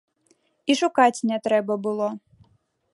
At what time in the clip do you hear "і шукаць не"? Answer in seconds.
0.69-1.37